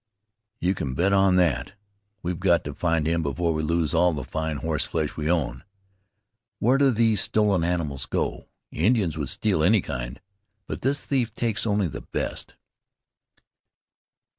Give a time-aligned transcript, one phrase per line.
[0.59, 1.73] "You can bet on that.
[2.23, 5.63] We've got to find him before we lose all the fine horse flesh we own.
[6.57, 8.47] Where do these stolen animals go?
[8.71, 10.19] Indians would steal any kind;
[10.65, 12.55] but this thief takes only the best."